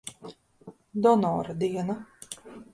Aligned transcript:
Donora 1.07 1.53
diena. 1.61 1.95